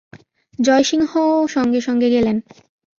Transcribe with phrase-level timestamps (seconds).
[0.59, 1.27] জয়সিংহও
[1.47, 2.37] সঙ্গে সঙ্গে গেলেন।